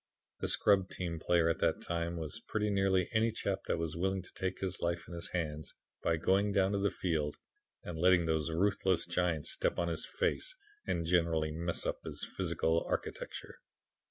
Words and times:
The 0.39 0.47
scrub 0.47 0.89
team 0.89 1.19
player 1.19 1.47
at 1.47 1.59
that 1.59 1.79
time 1.83 2.17
was 2.17 2.41
pretty 2.47 2.71
nearly 2.71 3.07
any 3.11 3.31
chap 3.31 3.65
that 3.67 3.77
was 3.77 3.95
willing 3.95 4.23
to 4.23 4.33
take 4.33 4.59
his 4.59 4.79
life 4.81 5.07
in 5.07 5.13
his 5.13 5.27
hands 5.29 5.75
by 6.01 6.17
going 6.17 6.53
down 6.53 6.71
to 6.71 6.79
the 6.79 6.89
field 6.89 7.35
and 7.83 7.99
letting 7.99 8.25
those 8.25 8.49
ruthless 8.49 9.05
giants 9.05 9.51
step 9.51 9.77
on 9.77 9.89
his 9.89 10.07
face 10.07 10.55
and 10.87 11.05
generally 11.05 11.51
muss 11.51 11.85
up 11.85 11.99
his 12.03 12.27
physical 12.35 12.83
architecture. 12.89 13.59